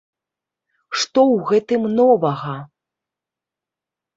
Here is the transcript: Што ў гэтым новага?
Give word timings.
Што 1.01 1.19
ў 1.33 1.45
гэтым 1.51 1.85
новага? 1.99 2.55